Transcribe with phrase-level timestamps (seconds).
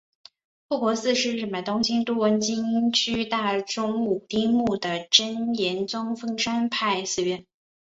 [0.67, 7.45] 护国寺是日本东京都文京区大冢五丁目的真言宗丰山派寺院。